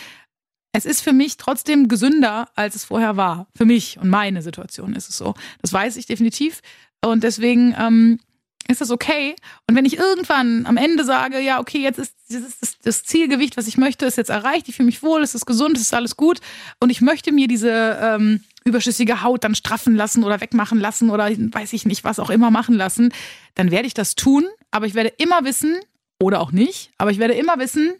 es 0.72 0.84
ist 0.84 1.00
für 1.00 1.12
mich 1.12 1.36
trotzdem 1.36 1.88
gesünder, 1.88 2.48
als 2.54 2.76
es 2.76 2.84
vorher 2.84 3.16
war. 3.16 3.48
Für 3.56 3.64
mich 3.64 3.98
und 3.98 4.08
meine 4.08 4.40
Situation 4.42 4.94
ist 4.94 5.08
es 5.08 5.18
so. 5.18 5.34
Das 5.62 5.72
weiß 5.72 5.96
ich 5.96 6.06
definitiv. 6.06 6.60
Und 7.04 7.24
deswegen 7.24 7.74
ähm, 7.76 8.20
ist 8.68 8.80
das 8.80 8.90
okay. 8.90 9.34
Und 9.66 9.74
wenn 9.74 9.84
ich 9.84 9.98
irgendwann 9.98 10.66
am 10.66 10.76
Ende 10.76 11.04
sage, 11.04 11.40
ja, 11.40 11.58
okay, 11.58 11.78
jetzt 11.78 11.98
ist 11.98 12.14
das, 12.28 12.78
das 12.82 13.02
Zielgewicht, 13.02 13.56
was 13.56 13.66
ich 13.66 13.78
möchte, 13.78 14.06
ist 14.06 14.16
jetzt 14.16 14.30
erreicht, 14.30 14.68
ich 14.68 14.76
fühle 14.76 14.86
mich 14.86 15.02
wohl, 15.02 15.22
es 15.22 15.34
ist 15.34 15.46
gesund, 15.46 15.76
es 15.76 15.82
ist 15.82 15.94
alles 15.94 16.16
gut 16.16 16.40
und 16.78 16.90
ich 16.90 17.00
möchte 17.00 17.32
mir 17.32 17.48
diese 17.48 17.98
ähm, 18.00 18.44
überschüssige 18.64 19.22
Haut 19.22 19.44
dann 19.44 19.54
straffen 19.54 19.94
lassen 19.96 20.24
oder 20.24 20.40
wegmachen 20.40 20.78
lassen 20.78 21.10
oder 21.10 21.30
weiß 21.30 21.72
ich 21.72 21.86
nicht, 21.86 22.04
was 22.04 22.18
auch 22.18 22.30
immer 22.30 22.50
machen 22.50 22.74
lassen, 22.74 23.12
dann 23.54 23.70
werde 23.70 23.86
ich 23.86 23.94
das 23.94 24.14
tun. 24.14 24.46
Aber 24.70 24.86
ich 24.86 24.94
werde 24.94 25.12
immer 25.18 25.44
wissen, 25.44 25.80
oder 26.20 26.40
auch 26.40 26.52
nicht, 26.52 26.92
aber 26.98 27.10
ich 27.10 27.18
werde 27.18 27.34
immer 27.34 27.58
wissen, 27.58 27.94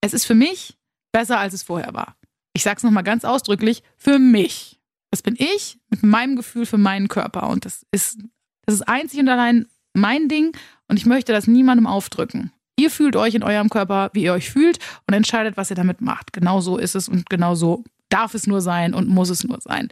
es 0.00 0.14
ist 0.14 0.24
für 0.24 0.34
mich 0.34 0.76
besser, 1.12 1.38
als 1.38 1.54
es 1.54 1.62
vorher 1.62 1.94
war. 1.94 2.16
Ich 2.54 2.62
sage 2.62 2.78
es 2.78 2.82
nochmal 2.82 3.04
ganz 3.04 3.24
ausdrücklich, 3.24 3.82
für 3.96 4.18
mich. 4.18 4.80
Das 5.10 5.22
bin 5.22 5.36
ich 5.38 5.78
mit 5.88 6.02
meinem 6.02 6.36
Gefühl 6.36 6.66
für 6.66 6.78
meinen 6.78 7.08
Körper. 7.08 7.48
Und 7.48 7.64
das 7.64 7.86
ist, 7.92 8.18
das 8.64 8.76
ist 8.76 8.88
einzig 8.88 9.20
und 9.20 9.28
allein 9.28 9.66
mein 9.94 10.28
Ding 10.28 10.56
und 10.88 10.96
ich 10.96 11.06
möchte 11.06 11.32
das 11.32 11.46
niemandem 11.46 11.86
aufdrücken. 11.86 12.52
Ihr 12.78 12.90
fühlt 12.90 13.16
euch 13.16 13.34
in 13.34 13.42
eurem 13.42 13.70
Körper, 13.70 14.10
wie 14.12 14.24
ihr 14.24 14.32
euch 14.32 14.50
fühlt 14.50 14.78
und 15.06 15.14
entscheidet, 15.14 15.56
was 15.56 15.70
ihr 15.70 15.76
damit 15.76 16.00
macht. 16.00 16.32
Genau 16.32 16.60
so 16.60 16.76
ist 16.76 16.94
es 16.94 17.08
und 17.08 17.28
genau 17.30 17.54
so 17.54 17.84
darf 18.08 18.34
es 18.34 18.46
nur 18.46 18.60
sein 18.60 18.94
und 18.94 19.08
muss 19.08 19.30
es 19.30 19.44
nur 19.44 19.60
sein. 19.60 19.88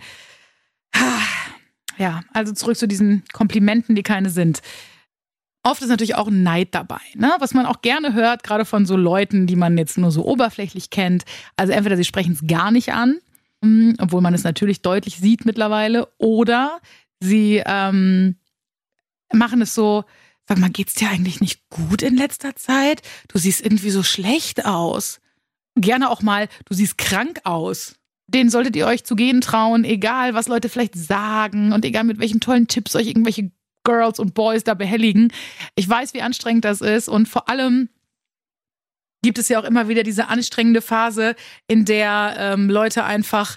Ja, 1.99 2.23
also 2.33 2.53
zurück 2.53 2.77
zu 2.77 2.89
diesen 2.89 3.25
Komplimenten, 3.33 3.95
die 3.95 4.03
keine 4.03 4.31
sind. 4.31 4.63
Oft 5.63 5.81
ist 5.81 5.89
natürlich 5.89 6.15
auch 6.15 6.29
Neid 6.29 6.75
dabei, 6.75 7.01
ne? 7.15 7.35
was 7.39 7.55
man 7.55 7.65
auch 7.65 7.81
gerne 7.81 8.13
hört, 8.13 8.43
gerade 8.43 8.67
von 8.67 8.85
so 8.85 8.97
Leuten, 8.97 9.47
die 9.47 9.57
man 9.57 9.79
jetzt 9.79 9.97
nur 9.97 10.11
so 10.11 10.27
oberflächlich 10.27 10.91
kennt. 10.91 11.25
Also 11.57 11.73
entweder 11.73 11.97
sie 11.97 12.05
sprechen 12.05 12.33
es 12.33 12.47
gar 12.47 12.71
nicht 12.71 12.93
an, 12.93 13.19
mm, 13.63 13.93
obwohl 13.99 14.21
man 14.21 14.35
es 14.35 14.45
natürlich 14.45 14.83
deutlich 14.83 15.17
sieht 15.17 15.47
mittlerweile, 15.47 16.09
oder 16.19 16.81
sie 17.19 17.63
ähm, 17.65 18.37
machen 19.33 19.63
es 19.63 19.75
so, 19.75 20.05
sag 20.47 20.59
mal, 20.59 20.69
geht's 20.69 20.95
dir 20.95 21.09
eigentlich 21.09 21.41
nicht 21.41 21.67
gut 21.71 22.03
in 22.03 22.17
letzter 22.17 22.57
Zeit? 22.57 23.01
Du 23.29 23.39
siehst 23.39 23.65
irgendwie 23.65 23.91
so 23.91 24.03
schlecht 24.03 24.67
aus. 24.67 25.21
Gerne 25.77 26.11
auch 26.11 26.21
mal, 26.21 26.49
du 26.67 26.75
siehst 26.75 26.99
krank 26.99 27.41
aus 27.45 27.97
den 28.27 28.51
solltet 28.51 28.77
ihr 28.77 28.87
euch 28.87 29.05
zu 29.05 29.17
gehen 29.17 29.41
trauen, 29.41 29.85
egal 29.85 30.35
was 30.35 30.49
Leute 30.49 30.69
vielleicht 30.69 30.97
sagen 30.97 31.73
und 31.73 31.85
egal 31.85 32.05
mit 32.05 32.19
welchen 32.19 32.41
tollen 32.41 32.69
Tipps 32.69 32.97
euch 32.97 33.07
irgendwelche 33.07 33.51
Girls 33.85 34.19
und 34.19 34.35
Boys 34.35 34.65
da 34.65 34.75
behelligen. 34.75 35.33
Ich 35.75 35.89
weiß, 35.89 36.15
wie 36.15 36.23
anstrengend 36.23 36.65
das 36.65 36.81
ist 36.81 37.09
und 37.09 37.29
vor 37.29 37.49
allem 37.49 37.89
gibt 39.23 39.39
es 39.39 39.49
ja 39.49 39.59
auch 39.59 39.65
immer 39.65 39.89
wieder 39.89 40.03
diese 40.03 40.29
anstrengende 40.29 40.83
Phase, 40.83 41.35
in 41.67 41.85
der 41.85 42.35
ähm, 42.39 42.69
Leute 42.69 43.05
einfach 43.05 43.57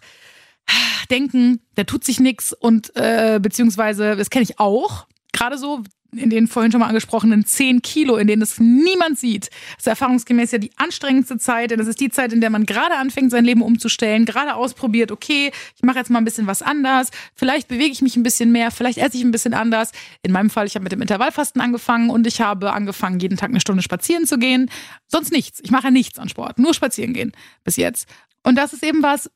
denken, 1.10 1.62
der 1.76 1.86
tut 1.86 2.04
sich 2.04 2.20
nichts 2.20 2.54
und 2.54 2.96
äh, 2.96 3.40
beziehungsweise, 3.42 4.16
das 4.16 4.30
kenne 4.30 4.44
ich 4.44 4.60
auch, 4.60 5.08
gerade 5.34 5.58
so, 5.58 5.84
in 6.12 6.30
den 6.30 6.48
vorhin 6.48 6.72
schon 6.72 6.80
mal 6.80 6.88
angesprochenen 6.88 7.46
10 7.46 7.82
Kilo, 7.82 8.18
in 8.18 8.28
denen 8.28 8.42
es 8.42 8.60
niemand 8.60 9.20
sieht. 9.20 9.50
Ist 9.78 9.88
erfahrungsgemäß 9.88 10.52
ja 10.52 10.58
die 10.58 10.72
anstrengendste 10.78 11.38
Zeit, 11.38 11.72
denn 11.72 11.80
das 11.80 11.88
ist 11.88 12.00
die 12.00 12.10
Zeit, 12.10 12.34
in 12.34 12.42
der 12.42 12.50
man 12.50 12.66
gerade 12.66 12.96
anfängt, 12.96 13.32
sein 13.32 13.46
Leben 13.46 13.62
umzustellen, 13.62 14.26
gerade 14.26 14.56
ausprobiert, 14.56 15.12
okay, 15.12 15.52
ich 15.76 15.84
mache 15.84 15.98
jetzt 15.98 16.10
mal 16.10 16.20
ein 16.20 16.26
bisschen 16.26 16.48
was 16.48 16.62
anders, 16.62 17.10
vielleicht 17.36 17.68
bewege 17.68 17.92
ich 17.92 18.02
mich 18.02 18.16
ein 18.16 18.24
bisschen 18.24 18.52
mehr, 18.52 18.72
vielleicht 18.72 18.98
esse 18.98 19.18
ich 19.18 19.24
ein 19.24 19.32
bisschen 19.32 19.54
anders. 19.54 19.92
In 20.24 20.32
meinem 20.32 20.50
Fall, 20.50 20.66
ich 20.66 20.76
habe 20.76 20.84
mit 20.84 20.92
dem 20.92 21.02
Intervallfasten 21.02 21.62
angefangen 21.62 22.10
und 22.10 22.26
ich 22.26 22.42
habe 22.42 22.72
angefangen, 22.74 23.20
jeden 23.20 23.38
Tag 23.38 23.50
eine 23.50 23.62
Stunde 23.62 23.84
spazieren 23.84 24.26
zu 24.26 24.38
gehen. 24.38 24.70
Sonst 25.08 25.32
nichts. 25.32 25.60
Ich 25.64 25.72
mache 25.72 25.92
nichts 25.92 26.20
an 26.20 26.30
Sport, 26.30 26.60
nur 26.60 26.74
spazieren 26.74 27.14
gehen 27.14 27.32
bis 27.64 27.76
jetzt. 27.76 28.08
Und 28.44 28.56
das 28.56 28.74
ist 28.74 28.84
eben 28.84 29.04
was, 29.04 29.30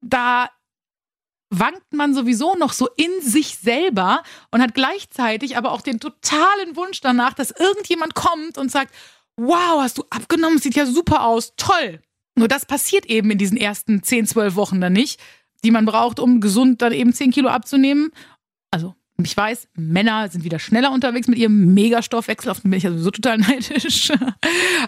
da 0.00 0.50
wankt 1.50 1.92
man 1.92 2.14
sowieso 2.14 2.56
noch 2.56 2.72
so 2.72 2.88
in 2.96 3.10
sich 3.20 3.56
selber 3.58 4.22
und 4.50 4.60
hat 4.60 4.74
gleichzeitig 4.74 5.56
aber 5.56 5.72
auch 5.72 5.80
den 5.80 6.00
totalen 6.00 6.76
Wunsch 6.76 7.00
danach, 7.00 7.34
dass 7.34 7.52
irgendjemand 7.52 8.14
kommt 8.14 8.58
und 8.58 8.70
sagt, 8.70 8.92
wow, 9.36 9.80
hast 9.80 9.98
du 9.98 10.04
abgenommen, 10.10 10.58
sieht 10.58 10.74
ja 10.74 10.86
super 10.86 11.24
aus, 11.24 11.54
toll. 11.56 12.00
Nur 12.36 12.48
das 12.48 12.66
passiert 12.66 13.06
eben 13.06 13.30
in 13.30 13.38
diesen 13.38 13.56
ersten 13.56 14.02
10, 14.02 14.26
12 14.26 14.56
Wochen 14.56 14.80
dann 14.80 14.92
nicht. 14.92 15.20
die 15.64 15.70
man 15.70 15.86
braucht, 15.86 16.20
um 16.20 16.40
gesund 16.40 16.82
dann 16.82 16.92
eben 16.92 17.12
10 17.12 17.32
Kilo 17.32 17.48
abzunehmen. 17.48 18.12
Also 18.70 18.94
ich 19.22 19.36
weiß, 19.36 19.68
Männer 19.74 20.28
sind 20.28 20.44
wieder 20.44 20.58
schneller 20.58 20.92
unterwegs 20.92 21.26
mit 21.26 21.38
ihrem 21.38 21.74
Megastoffwechsel, 21.74 22.50
auf 22.50 22.60
den 22.60 22.70
bin 22.70 22.78
ich 22.78 22.84
ja 22.84 22.90
sowieso 22.90 23.10
total 23.10 23.38
neidisch. 23.38 24.12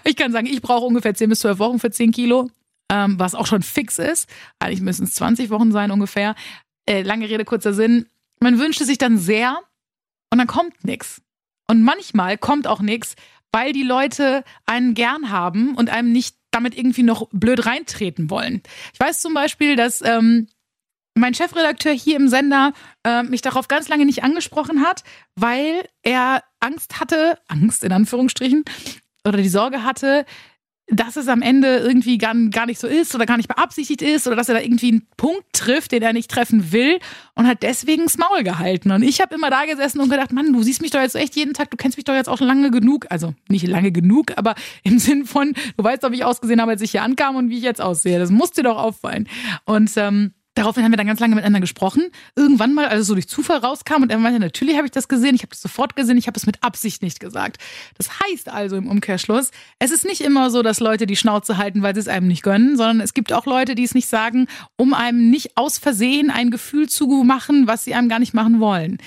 Ich 0.03 0.15
kann 0.15 0.31
sagen, 0.31 0.47
ich 0.47 0.61
brauche 0.61 0.85
ungefähr 0.85 1.13
10 1.13 1.29
bis 1.29 1.39
12 1.39 1.59
Wochen 1.59 1.79
für 1.79 1.89
10 1.89 2.11
Kilo, 2.11 2.49
ähm, 2.89 3.19
was 3.19 3.35
auch 3.35 3.47
schon 3.47 3.61
fix 3.61 3.99
ist. 3.99 4.29
Eigentlich 4.59 4.81
müssen 4.81 5.05
es 5.05 5.15
20 5.15 5.49
Wochen 5.49 5.71
sein 5.71 5.91
ungefähr. 5.91 6.35
Äh, 6.85 7.03
lange 7.03 7.29
Rede, 7.29 7.45
kurzer 7.45 7.73
Sinn. 7.73 8.07
Man 8.39 8.59
wünschte 8.59 8.85
sich 8.85 8.97
dann 8.97 9.17
sehr 9.17 9.59
und 10.31 10.37
dann 10.37 10.47
kommt 10.47 10.83
nichts. 10.83 11.21
Und 11.67 11.83
manchmal 11.83 12.37
kommt 12.37 12.67
auch 12.67 12.81
nichts, 12.81 13.15
weil 13.51 13.73
die 13.73 13.83
Leute 13.83 14.43
einen 14.65 14.93
gern 14.93 15.29
haben 15.29 15.75
und 15.75 15.89
einem 15.89 16.11
nicht 16.11 16.35
damit 16.51 16.75
irgendwie 16.75 17.03
noch 17.03 17.27
blöd 17.31 17.65
reintreten 17.65 18.29
wollen. 18.29 18.63
Ich 18.93 18.99
weiß 18.99 19.21
zum 19.21 19.33
Beispiel, 19.33 19.75
dass 19.75 20.01
ähm, 20.01 20.47
mein 21.13 21.33
Chefredakteur 21.33 21.93
hier 21.93 22.15
im 22.15 22.27
Sender 22.27 22.73
äh, 23.03 23.23
mich 23.23 23.41
darauf 23.41 23.67
ganz 23.67 23.87
lange 23.87 24.05
nicht 24.05 24.23
angesprochen 24.23 24.83
hat, 24.83 25.03
weil 25.35 25.87
er 26.01 26.43
Angst 26.59 26.99
hatte, 26.99 27.37
Angst 27.47 27.83
in 27.83 27.91
Anführungsstrichen, 27.91 28.65
oder 29.25 29.37
die 29.37 29.49
Sorge 29.49 29.83
hatte, 29.83 30.25
dass 30.91 31.15
es 31.15 31.27
am 31.27 31.41
Ende 31.41 31.77
irgendwie 31.77 32.17
gar, 32.17 32.33
gar 32.49 32.65
nicht 32.65 32.79
so 32.79 32.87
ist 32.87 33.13
oder 33.13 33.25
gar 33.25 33.37
nicht 33.37 33.47
beabsichtigt 33.47 34.01
ist 34.01 34.27
oder 34.27 34.35
dass 34.35 34.49
er 34.49 34.55
da 34.55 34.61
irgendwie 34.61 34.89
einen 34.89 35.07
Punkt 35.17 35.43
trifft, 35.53 35.91
den 35.91 36.01
er 36.01 36.13
nicht 36.13 36.31
treffen 36.31 36.71
will 36.71 36.99
und 37.35 37.47
hat 37.47 37.63
deswegen 37.63 38.03
das 38.03 38.17
Maul 38.17 38.43
gehalten. 38.43 38.91
Und 38.91 39.03
ich 39.03 39.21
habe 39.21 39.35
immer 39.35 39.49
da 39.49 39.65
gesessen 39.65 39.99
und 39.99 40.09
gedacht, 40.09 40.31
Mann, 40.31 40.51
du 40.51 40.63
siehst 40.63 40.81
mich 40.81 40.91
doch 40.91 41.01
jetzt 41.01 41.15
echt 41.15 41.35
jeden 41.35 41.53
Tag, 41.53 41.69
du 41.71 41.77
kennst 41.77 41.97
mich 41.97 42.05
doch 42.05 42.13
jetzt 42.13 42.29
auch 42.29 42.39
lange 42.39 42.71
genug. 42.71 43.05
Also 43.09 43.33
nicht 43.47 43.67
lange 43.67 43.91
genug, 43.91 44.33
aber 44.35 44.55
im 44.83 44.99
Sinn 44.99 45.25
von, 45.25 45.53
du 45.77 45.83
weißt 45.83 46.03
doch, 46.03 46.11
wie 46.11 46.15
ich 46.15 46.25
ausgesehen 46.25 46.61
habe, 46.61 46.71
als 46.71 46.81
ich 46.81 46.91
hier 46.91 47.03
ankam 47.03 47.35
und 47.35 47.49
wie 47.49 47.57
ich 47.57 47.63
jetzt 47.63 47.81
aussehe. 47.81 48.19
Das 48.19 48.31
muss 48.31 48.51
dir 48.51 48.63
doch 48.63 48.77
auffallen. 48.77 49.27
Und 49.65 49.91
ähm, 49.97 50.33
Daraufhin 50.59 50.83
haben 50.83 50.91
wir 50.91 50.97
dann 50.97 51.07
ganz 51.07 51.21
lange 51.21 51.35
miteinander 51.35 51.61
gesprochen. 51.61 52.03
Irgendwann 52.35 52.73
mal, 52.73 52.89
als 52.89 52.99
es 52.99 53.07
so 53.07 53.13
durch 53.13 53.29
Zufall 53.29 53.59
rauskam 53.59 54.01
und 54.01 54.11
er 54.11 54.17
meinte, 54.17 54.41
natürlich 54.41 54.75
habe 54.75 54.87
ich 54.87 54.91
das 54.91 55.07
gesehen, 55.07 55.33
ich 55.33 55.41
habe 55.41 55.51
das 55.51 55.61
sofort 55.61 55.95
gesehen, 55.95 56.17
ich 56.17 56.27
habe 56.27 56.37
es 56.37 56.45
mit 56.45 56.61
Absicht 56.61 57.01
nicht 57.01 57.21
gesagt. 57.21 57.61
Das 57.97 58.09
heißt 58.19 58.49
also 58.49 58.75
im 58.75 58.89
Umkehrschluss, 58.89 59.51
es 59.79 59.91
ist 59.91 60.03
nicht 60.03 60.19
immer 60.19 60.49
so, 60.49 60.61
dass 60.61 60.81
Leute 60.81 61.07
die 61.07 61.15
Schnauze 61.15 61.55
halten, 61.55 61.81
weil 61.81 61.93
sie 61.93 62.01
es 62.01 62.09
einem 62.09 62.27
nicht 62.27 62.43
gönnen, 62.43 62.75
sondern 62.75 62.99
es 62.99 63.13
gibt 63.13 63.31
auch 63.31 63.45
Leute, 63.45 63.73
die 63.73 63.85
es 63.85 63.95
nicht 63.95 64.09
sagen, 64.09 64.47
um 64.75 64.93
einem 64.93 65.29
nicht 65.29 65.55
aus 65.55 65.77
Versehen 65.77 66.29
ein 66.29 66.51
Gefühl 66.51 66.89
zu 66.89 67.07
machen, 67.07 67.65
was 67.65 67.85
sie 67.85 67.93
einem 67.93 68.09
gar 68.09 68.19
nicht 68.19 68.33
machen 68.33 68.59
wollen. 68.59 68.97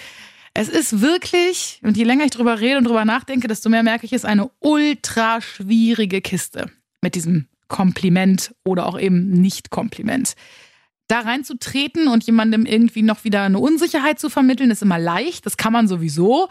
Es 0.55 0.71
ist 0.71 1.03
wirklich, 1.03 1.81
und 1.83 1.99
je 1.99 2.05
länger 2.05 2.25
ich 2.25 2.31
drüber 2.31 2.61
rede 2.61 2.79
und 2.79 2.85
drüber 2.85 3.05
nachdenke, 3.05 3.47
desto 3.47 3.69
mehr 3.69 3.83
merke 3.83 4.07
ich, 4.07 4.15
es 4.15 4.23
ist 4.23 4.27
eine 4.31 4.51
ultra 4.61 5.43
schwierige 5.43 6.23
Kiste 6.23 6.71
mit 7.03 7.15
diesem 7.15 7.49
Kompliment 7.69 8.55
oder 8.65 8.87
auch 8.87 8.99
eben 8.99 9.33
Nicht-Kompliment 9.33 10.35
da 11.13 11.21
reinzutreten 11.21 12.09
und 12.09 12.25
jemandem 12.25 12.65
irgendwie 12.65 13.03
noch 13.03 13.23
wieder 13.25 13.43
eine 13.43 13.59
Unsicherheit 13.59 14.19
zu 14.19 14.31
vermitteln, 14.31 14.71
ist 14.71 14.81
immer 14.81 14.99
leicht. 14.99 15.45
Das 15.45 15.59
kann 15.59 15.73
man 15.73 15.87
sowieso 15.87 16.49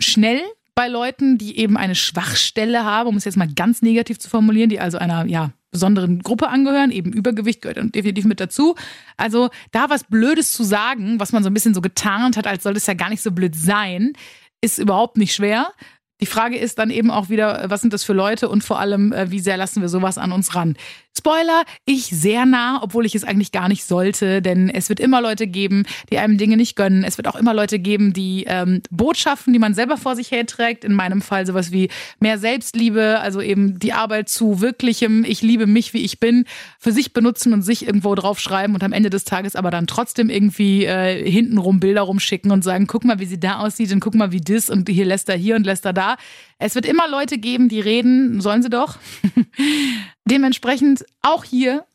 schnell 0.00 0.40
bei 0.74 0.88
Leuten, 0.88 1.38
die 1.38 1.58
eben 1.58 1.76
eine 1.76 1.94
Schwachstelle 1.94 2.84
haben, 2.84 3.08
um 3.08 3.16
es 3.16 3.24
jetzt 3.24 3.36
mal 3.36 3.48
ganz 3.48 3.80
negativ 3.80 4.18
zu 4.18 4.28
formulieren, 4.28 4.68
die 4.68 4.80
also 4.80 4.98
einer 4.98 5.26
ja, 5.26 5.52
besonderen 5.70 6.18
Gruppe 6.20 6.48
angehören, 6.48 6.90
eben 6.90 7.12
Übergewicht 7.12 7.62
gehört 7.62 7.94
definitiv 7.94 8.24
mit 8.24 8.40
dazu. 8.40 8.74
Also 9.16 9.50
da 9.70 9.90
was 9.90 10.04
Blödes 10.04 10.52
zu 10.52 10.64
sagen, 10.64 11.20
was 11.20 11.30
man 11.30 11.44
so 11.44 11.50
ein 11.50 11.54
bisschen 11.54 11.74
so 11.74 11.80
getarnt 11.80 12.36
hat, 12.36 12.48
als 12.48 12.64
soll 12.64 12.76
es 12.76 12.86
ja 12.86 12.94
gar 12.94 13.10
nicht 13.10 13.22
so 13.22 13.30
blöd 13.30 13.54
sein, 13.54 14.14
ist 14.60 14.78
überhaupt 14.78 15.18
nicht 15.18 15.34
schwer. 15.34 15.72
Die 16.22 16.26
Frage 16.26 16.56
ist 16.56 16.78
dann 16.78 16.90
eben 16.90 17.10
auch 17.10 17.30
wieder, 17.30 17.64
was 17.66 17.80
sind 17.80 17.92
das 17.92 18.04
für 18.04 18.12
Leute 18.12 18.48
und 18.48 18.62
vor 18.62 18.78
allem, 18.78 19.12
äh, 19.12 19.32
wie 19.32 19.40
sehr 19.40 19.56
lassen 19.56 19.82
wir 19.82 19.88
sowas 19.88 20.18
an 20.18 20.30
uns 20.30 20.54
ran? 20.54 20.76
Spoiler, 21.18 21.64
ich 21.84 22.06
sehr 22.06 22.46
nah, 22.46 22.80
obwohl 22.82 23.04
ich 23.04 23.14
es 23.14 23.22
eigentlich 23.22 23.52
gar 23.52 23.68
nicht 23.68 23.84
sollte, 23.84 24.40
denn 24.40 24.70
es 24.70 24.88
wird 24.88 24.98
immer 24.98 25.20
Leute 25.20 25.46
geben, 25.46 25.84
die 26.10 26.16
einem 26.16 26.38
Dinge 26.38 26.56
nicht 26.56 26.74
gönnen. 26.74 27.04
Es 27.04 27.18
wird 27.18 27.28
auch 27.28 27.34
immer 27.34 27.52
Leute 27.52 27.78
geben, 27.78 28.14
die 28.14 28.44
ähm, 28.46 28.80
Botschaften, 28.90 29.52
die 29.52 29.58
man 29.58 29.74
selber 29.74 29.98
vor 29.98 30.16
sich 30.16 30.30
herträgt, 30.30 30.84
in 30.84 30.94
meinem 30.94 31.20
Fall 31.20 31.44
sowas 31.44 31.70
wie 31.70 31.90
mehr 32.18 32.38
Selbstliebe, 32.38 33.18
also 33.20 33.42
eben 33.42 33.78
die 33.78 33.92
Arbeit 33.92 34.30
zu 34.30 34.62
wirklichem, 34.62 35.24
ich 35.24 35.42
liebe 35.42 35.66
mich, 35.66 35.92
wie 35.92 36.02
ich 36.02 36.18
bin, 36.18 36.46
für 36.78 36.92
sich 36.92 37.12
benutzen 37.12 37.52
und 37.52 37.60
sich 37.60 37.86
irgendwo 37.86 38.14
draufschreiben 38.14 38.74
und 38.74 38.82
am 38.82 38.94
Ende 38.94 39.10
des 39.10 39.24
Tages 39.24 39.54
aber 39.54 39.70
dann 39.70 39.86
trotzdem 39.86 40.30
irgendwie 40.30 40.86
äh, 40.86 41.30
hintenrum 41.30 41.78
Bilder 41.78 42.02
rumschicken 42.02 42.50
und 42.52 42.64
sagen, 42.64 42.86
guck 42.86 43.04
mal, 43.04 43.18
wie 43.18 43.26
sie 43.26 43.38
da 43.38 43.58
aussieht 43.58 43.92
und 43.92 44.00
guck 44.00 44.14
mal, 44.14 44.32
wie 44.32 44.40
das 44.40 44.70
und 44.70 44.88
hier 44.88 45.04
lässt 45.04 45.28
er 45.28 45.36
hier 45.36 45.56
und 45.56 45.66
lässt 45.66 45.84
er 45.84 45.92
da. 45.92 46.11
Es 46.58 46.74
wird 46.74 46.86
immer 46.86 47.08
Leute 47.08 47.38
geben, 47.38 47.68
die 47.68 47.80
reden, 47.80 48.40
sollen 48.40 48.62
sie 48.62 48.70
doch. 48.70 48.98
Dementsprechend 50.28 51.04
auch 51.20 51.44
hier, 51.44 51.86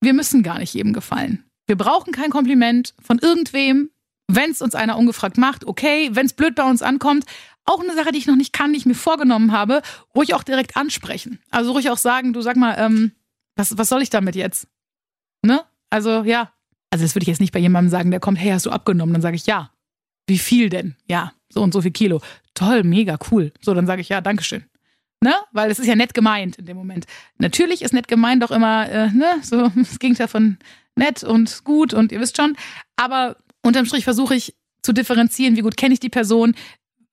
wir 0.00 0.14
müssen 0.14 0.42
gar 0.42 0.58
nicht 0.58 0.74
jedem 0.74 0.92
gefallen. 0.92 1.44
Wir 1.66 1.76
brauchen 1.76 2.12
kein 2.12 2.30
Kompliment 2.30 2.94
von 3.00 3.18
irgendwem. 3.18 3.90
Wenn 4.32 4.50
es 4.50 4.62
uns 4.62 4.74
einer 4.74 4.96
ungefragt 4.96 5.38
macht, 5.38 5.64
okay. 5.64 6.10
Wenn 6.12 6.26
es 6.26 6.32
blöd 6.32 6.54
bei 6.54 6.68
uns 6.68 6.82
ankommt, 6.82 7.24
auch 7.64 7.80
eine 7.80 7.94
Sache, 7.94 8.12
die 8.12 8.18
ich 8.18 8.26
noch 8.26 8.36
nicht 8.36 8.52
kann, 8.52 8.72
die 8.72 8.78
ich 8.78 8.86
mir 8.86 8.94
vorgenommen 8.94 9.52
habe, 9.52 9.82
ruhig 10.14 10.34
auch 10.34 10.42
direkt 10.42 10.76
ansprechen. 10.76 11.40
Also 11.50 11.72
ruhig 11.72 11.90
auch 11.90 11.98
sagen, 11.98 12.32
du 12.32 12.40
sag 12.40 12.56
mal, 12.56 12.76
ähm, 12.78 13.12
was, 13.56 13.76
was 13.76 13.88
soll 13.88 14.02
ich 14.02 14.10
damit 14.10 14.36
jetzt? 14.36 14.66
Ne? 15.42 15.62
Also 15.90 16.22
ja. 16.22 16.52
Also 16.90 17.04
das 17.04 17.14
würde 17.14 17.22
ich 17.22 17.28
jetzt 17.28 17.40
nicht 17.40 17.52
bei 17.52 17.60
jemandem 17.60 17.90
sagen, 17.90 18.10
der 18.10 18.20
kommt, 18.20 18.38
hey, 18.38 18.50
hast 18.50 18.66
du 18.66 18.70
abgenommen? 18.70 19.12
Dann 19.12 19.22
sage 19.22 19.36
ich 19.36 19.46
ja. 19.46 19.70
Wie 20.26 20.38
viel 20.38 20.68
denn? 20.70 20.96
Ja, 21.06 21.32
so 21.48 21.62
und 21.62 21.72
so 21.72 21.82
viel 21.82 21.90
Kilo. 21.90 22.20
Toll, 22.60 22.84
mega 22.84 23.18
cool. 23.30 23.52
So, 23.62 23.72
dann 23.72 23.86
sage 23.86 24.02
ich 24.02 24.10
ja, 24.10 24.20
Dankeschön. 24.20 24.64
Ne? 25.24 25.32
Weil 25.52 25.70
es 25.70 25.78
ist 25.78 25.86
ja 25.86 25.96
nett 25.96 26.12
gemeint 26.12 26.56
in 26.56 26.66
dem 26.66 26.76
Moment. 26.76 27.06
Natürlich 27.38 27.80
ist 27.80 27.94
nett 27.94 28.06
gemeint 28.06 28.42
doch 28.42 28.50
immer, 28.50 28.86
äh, 28.86 29.10
ne, 29.10 29.38
so 29.42 29.68
das 29.76 29.98
Gegenteil 29.98 30.28
von 30.28 30.58
nett 30.94 31.24
und 31.24 31.64
gut 31.64 31.94
und 31.94 32.12
ihr 32.12 32.20
wisst 32.20 32.36
schon. 32.36 32.56
Aber 32.96 33.36
unterm 33.62 33.86
Strich 33.86 34.04
versuche 34.04 34.34
ich 34.34 34.54
zu 34.82 34.92
differenzieren, 34.92 35.56
wie 35.56 35.62
gut 35.62 35.78
kenne 35.78 35.94
ich 35.94 36.00
die 36.00 36.10
Person, 36.10 36.54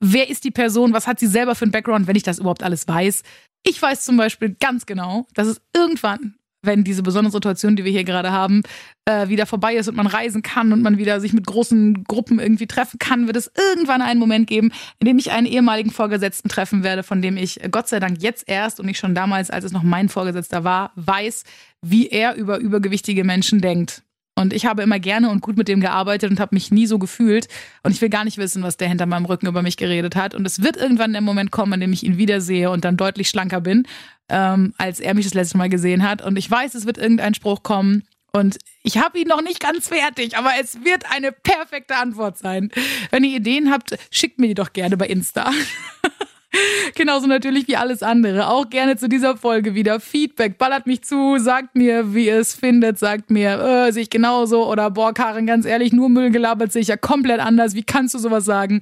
wer 0.02 0.30
ist 0.30 0.44
die 0.44 0.52
Person, 0.52 0.92
was 0.92 1.08
hat 1.08 1.18
sie 1.18 1.28
selber 1.28 1.56
für 1.56 1.64
einen 1.64 1.72
Background, 1.72 2.08
wenn 2.08 2.18
ich 2.18 2.24
das 2.24 2.40
überhaupt 2.40 2.64
alles 2.64 2.86
weiß. 2.86 3.24
Ich 3.64 3.82
weiß 3.82 4.04
zum 4.04 4.18
Beispiel 4.18 4.54
ganz 4.60 4.86
genau, 4.86 5.28
dass 5.34 5.48
es 5.48 5.62
irgendwann 5.74 6.36
wenn 6.62 6.84
diese 6.84 7.04
besondere 7.04 7.32
Situation, 7.32 7.76
die 7.76 7.84
wir 7.86 7.92
hier 7.92 8.04
gerade 8.04 8.32
haben, 8.32 8.64
äh, 9.06 9.28
wieder 9.30 9.46
vorbei 9.46 9.76
ist 9.76 9.88
und 9.88 9.96
man 9.96 10.08
reisen 10.08 10.42
kann 10.42 10.74
und 10.74 10.82
man 10.82 10.98
wieder 10.98 11.20
sich 11.20 11.34
mit 11.34 11.46
großen 11.46 12.04
Gruppen 12.04 12.40
irgendwie 12.40 12.68
treffen 12.68 13.00
kann, 13.00 13.28
wird 13.28 13.38
es 13.38 13.52
irgendwann 13.56 14.02
einen 14.02 14.20
Moment 14.20 14.48
geben, 14.48 14.72
in 15.00 15.08
dem 15.08 15.18
ich 15.18 15.32
einen 15.32 15.48
ehemaligen 15.48 15.92
Vorgesetzten 15.92 16.50
treffen 16.50 16.84
werde, 16.84 17.04
von 17.04 17.22
dem 17.22 17.38
ich 17.38 17.64
äh, 17.64 17.70
Gott 17.70 17.88
sei 17.88 18.00
Dank 18.00 18.22
jetzt 18.22 18.48
erst 18.48 18.80
und 18.80 18.86
nicht 18.86 19.00
schon 19.00 19.16
damals, 19.16 19.50
als 19.50 19.66
es 19.66 19.72
noch 19.72 19.84
mein 19.84 20.10
Vorgesetzter 20.10 20.64
war, 20.64 20.92
weiß, 20.96 21.44
wie 21.82 22.08
er 22.08 22.36
über 22.36 22.58
übergewichtige 22.58 23.24
Menschen 23.24 23.62
denkt. 23.62 24.04
Und 24.38 24.54
ich 24.54 24.68
habe 24.68 24.84
immer 24.84 25.00
gerne 25.00 25.32
und 25.32 25.42
gut 25.42 25.58
mit 25.58 25.68
dem 25.68 25.82
gearbeitet 25.82 26.30
und 26.30 26.40
habe 26.40 26.54
mich 26.54 26.70
nie 26.70 26.86
so 26.86 27.00
gefühlt. 27.00 27.48
Und 27.82 27.92
ich 27.92 28.02
will 28.02 28.10
gar 28.10 28.24
nicht 28.24 28.38
wissen, 28.38 28.62
was 28.62 28.78
der 28.78 28.88
hinter 28.88 29.08
meinem 29.08 29.26
Rücken 29.26 29.48
über 29.48 29.64
mich 29.64 29.78
geredet 29.78 30.16
hat. 30.16 30.36
Und 30.36 30.46
es 30.46 30.62
wird 30.62 30.78
irgendwann 30.78 31.12
der 31.12 31.22
Moment 31.22 31.50
kommen, 31.50 31.74
in 31.74 31.80
dem 31.80 31.92
ich 31.92 32.04
ihn 32.04 32.20
wiedersehe 32.20 32.70
und 32.70 32.86
dann 32.86 32.98
deutlich 32.98 33.30
schlanker 33.30 33.62
bin, 33.62 33.88
ähm, 34.30 34.76
als 34.78 35.00
er 35.00 35.16
mich 35.16 35.26
das 35.26 35.34
letzte 35.34 35.58
Mal 35.58 35.70
gesehen 35.70 36.08
hat. 36.08 36.22
Und 36.22 36.38
ich 36.38 36.52
weiß, 36.52 36.76
es 36.76 36.86
wird 36.86 37.00
irgendein 37.00 37.34
Spruch 37.34 37.64
kommen. 37.64 38.04
Und 38.32 38.60
ich 38.84 39.00
habe 39.00 39.18
ihn 39.18 39.28
noch 39.28 39.42
nicht 39.42 39.60
ganz 39.60 39.88
fertig, 39.88 40.38
aber 40.38 40.52
es 40.62 40.84
wird 40.84 41.12
eine 41.12 41.32
perfekte 41.32 41.96
Antwort 41.96 42.38
sein. 42.38 42.70
Wenn 43.10 43.24
ihr 43.24 43.38
Ideen 43.38 43.72
habt, 43.72 43.98
schickt 44.12 44.38
mir 44.38 44.50
die 44.50 44.54
doch 44.54 44.72
gerne 44.72 44.98
bei 44.98 45.08
Insta. 45.08 45.52
Genauso 46.96 47.28
natürlich 47.28 47.68
wie 47.68 47.76
alles 47.76 48.04
andere. 48.04 48.48
Auch 48.50 48.70
gerne 48.70 48.98
zu 48.98 49.10
dieser 49.10 49.38
Folge 49.38 49.76
wieder 49.76 50.00
Feedback. 50.00 50.58
Ballert 50.58 50.88
mich 50.88 51.04
zu, 51.04 51.38
sagt 51.38 51.76
mir, 51.76 52.14
wie 52.14 52.28
ihr 52.28 52.40
es 52.40 52.56
findet, 52.56 53.00
sagt 53.00 53.30
mir, 53.30 53.60
äh, 53.60 53.92
sehe 53.92 54.04
ich 54.04 54.10
genauso 54.10 54.70
oder 54.70 54.90
boah, 54.90 55.14
Karin, 55.14 55.46
ganz 55.46 55.66
ehrlich, 55.66 55.94
nur 55.94 56.10
Müll 56.10 56.32
gelabert 56.32 56.72
sehe 56.72 56.82
ich 56.82 56.88
ja 56.88 56.98
komplett 56.98 57.40
anders. 57.40 57.76
Wie 57.76 57.84
kannst 57.84 58.14
du 58.14 58.20
sowas 58.20 58.46
sagen? 58.46 58.80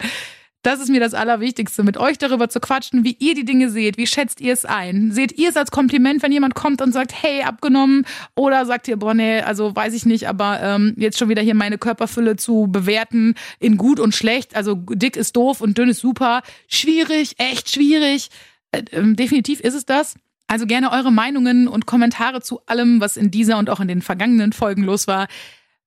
Das 0.65 0.79
ist 0.79 0.89
mir 0.89 0.99
das 0.99 1.13
Allerwichtigste, 1.13 1.83
mit 1.83 1.95
euch 1.95 2.17
darüber 2.17 2.49
zu 2.49 2.59
quatschen, 2.59 3.03
wie 3.03 3.15
ihr 3.19 3.35
die 3.35 3.45
Dinge 3.45 3.69
seht. 3.69 3.99
Wie 3.99 4.07
schätzt 4.07 4.41
ihr 4.41 4.51
es 4.51 4.65
ein? 4.65 5.11
Seht 5.11 5.37
ihr 5.37 5.49
es 5.49 5.57
als 5.57 5.69
Kompliment, 5.69 6.23
wenn 6.23 6.31
jemand 6.31 6.55
kommt 6.55 6.81
und 6.81 6.91
sagt, 6.91 7.13
hey, 7.21 7.43
abgenommen? 7.43 8.03
Oder 8.33 8.65
sagt 8.65 8.87
ihr, 8.87 8.97
boah, 8.97 9.13
nee, 9.13 9.41
also 9.41 9.75
weiß 9.75 9.93
ich 9.93 10.07
nicht, 10.07 10.27
aber 10.27 10.59
ähm, 10.63 10.95
jetzt 10.97 11.19
schon 11.19 11.29
wieder 11.29 11.43
hier 11.43 11.53
meine 11.53 11.77
Körperfülle 11.77 12.35
zu 12.35 12.67
bewerten 12.67 13.35
in 13.59 13.77
gut 13.77 13.99
und 13.99 14.15
schlecht. 14.15 14.55
Also 14.55 14.73
dick 14.73 15.17
ist 15.17 15.35
doof 15.35 15.61
und 15.61 15.77
dünn 15.77 15.89
ist 15.89 15.99
super. 15.99 16.41
Schwierig, 16.67 17.35
echt 17.37 17.69
schwierig. 17.69 18.31
Äh, 18.71 18.79
äh, 18.89 19.13
definitiv 19.13 19.59
ist 19.59 19.75
es 19.75 19.85
das. 19.85 20.15
Also 20.47 20.65
gerne 20.65 20.91
eure 20.91 21.11
Meinungen 21.11 21.67
und 21.67 21.85
Kommentare 21.85 22.41
zu 22.41 22.61
allem, 22.65 23.01
was 23.01 23.17
in 23.17 23.29
dieser 23.29 23.59
und 23.59 23.69
auch 23.69 23.81
in 23.81 23.87
den 23.87 24.01
vergangenen 24.01 24.51
Folgen 24.51 24.81
los 24.81 25.05
war, 25.05 25.27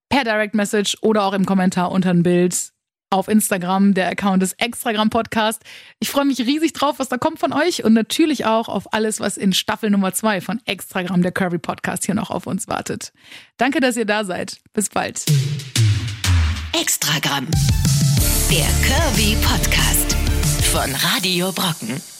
per 0.07 0.23
Direct 0.23 0.55
Message 0.55 0.95
oder 1.01 1.25
auch 1.25 1.33
im 1.33 1.45
Kommentar 1.45 1.91
unter 1.91 2.11
ein 2.11 2.23
Bild 2.23 2.71
auf 3.09 3.27
Instagram. 3.27 3.93
Der 3.93 4.09
Account 4.09 4.43
ist 4.43 4.53
Extragram 4.61 5.09
Podcast. 5.09 5.63
Ich 5.99 6.09
freue 6.09 6.25
mich 6.25 6.39
riesig 6.39 6.73
drauf, 6.73 6.99
was 6.99 7.09
da 7.09 7.17
kommt 7.17 7.39
von 7.39 7.53
euch 7.53 7.83
und 7.83 7.93
natürlich 7.93 8.45
auch 8.45 8.69
auf 8.69 8.93
alles, 8.93 9.19
was 9.19 9.37
in 9.37 9.53
Staffel 9.53 9.89
Nummer 9.89 10.13
zwei 10.13 10.41
von 10.41 10.61
Extragram, 10.65 11.21
der 11.21 11.31
Curvy 11.31 11.57
Podcast, 11.57 12.05
hier 12.05 12.15
noch 12.15 12.29
auf 12.29 12.47
uns 12.47 12.67
wartet. 12.67 13.11
Danke, 13.57 13.79
dass 13.79 13.97
ihr 13.97 14.05
da 14.05 14.23
seid. 14.23 14.57
Bis 14.73 14.89
bald. 14.89 15.23
Extragramm. 16.79 17.47
Der 18.49 18.67
Curvy 18.87 19.35
Podcast 19.41 20.15
von 20.71 20.93
Radio 20.95 21.51
Brocken. 21.51 22.18